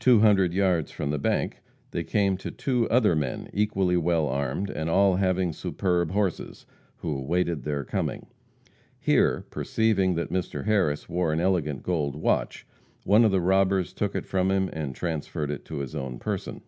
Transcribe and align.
Two 0.00 0.18
hundred 0.18 0.52
yards 0.52 0.90
from 0.90 1.10
the 1.12 1.16
bank 1.20 1.58
they 1.92 2.02
came 2.02 2.36
to 2.38 2.50
two 2.50 2.88
other 2.90 3.14
men 3.14 3.48
equally 3.52 3.96
well 3.96 4.26
armed, 4.26 4.68
and 4.68 4.90
all 4.90 5.14
having 5.14 5.52
superb 5.52 6.10
horses, 6.10 6.66
who 6.96 7.16
awaited 7.16 7.62
their 7.62 7.84
coming. 7.84 8.26
Here, 8.98 9.44
perceiving 9.48 10.16
that 10.16 10.32
Mr. 10.32 10.64
Harris 10.64 11.08
wore 11.08 11.32
an 11.32 11.38
elegant 11.38 11.84
gold 11.84 12.16
watch, 12.16 12.66
one 13.04 13.24
of 13.24 13.30
the 13.30 13.40
robbers 13.40 13.92
took 13.92 14.16
it 14.16 14.26
from 14.26 14.50
him, 14.50 14.68
and 14.72 14.92
transferred 14.92 15.52
it 15.52 15.64
to 15.66 15.76
his 15.78 15.94
own 15.94 16.18
person. 16.18 16.62